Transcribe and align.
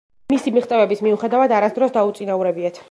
მისი 0.33 0.53
მიღწევების 0.55 1.05
მიუხედავად 1.09 1.55
არასდროს 1.59 1.97
დაუწინაურებიათ. 2.01 2.79